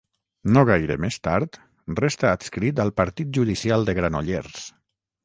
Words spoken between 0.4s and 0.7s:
No